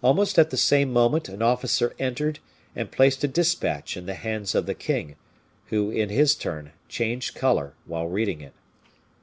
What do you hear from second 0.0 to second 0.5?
Almost at